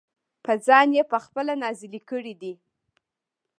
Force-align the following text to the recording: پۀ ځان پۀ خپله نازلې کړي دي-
پۀ 0.43 0.53
ځان 0.65 0.89
پۀ 1.09 1.17
خپله 1.25 1.53
نازلې 1.63 2.01
کړي 2.09 2.33
دي- 2.41 2.53